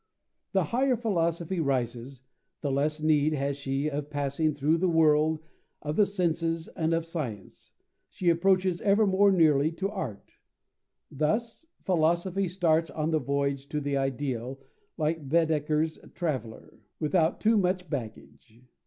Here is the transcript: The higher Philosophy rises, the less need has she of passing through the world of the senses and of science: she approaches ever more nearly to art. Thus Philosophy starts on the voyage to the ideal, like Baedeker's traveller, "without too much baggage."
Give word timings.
The 0.53 0.63
higher 0.63 0.95
Philosophy 0.95 1.59
rises, 1.59 2.23
the 2.61 2.71
less 2.71 2.99
need 3.01 3.33
has 3.33 3.55
she 3.55 3.87
of 3.87 4.09
passing 4.09 4.55
through 4.55 4.79
the 4.79 4.89
world 4.89 5.41
of 5.83 5.95
the 5.95 6.07
senses 6.07 6.67
and 6.69 6.91
of 6.95 7.05
science: 7.05 7.73
she 8.09 8.31
approaches 8.31 8.81
ever 8.81 9.05
more 9.05 9.31
nearly 9.31 9.71
to 9.73 9.91
art. 9.91 10.33
Thus 11.11 11.67
Philosophy 11.85 12.47
starts 12.47 12.89
on 12.89 13.11
the 13.11 13.19
voyage 13.19 13.67
to 13.69 13.79
the 13.79 13.95
ideal, 13.95 14.59
like 14.97 15.29
Baedeker's 15.29 15.99
traveller, 16.15 16.79
"without 16.99 17.39
too 17.39 17.55
much 17.55 17.87
baggage." 17.87 18.59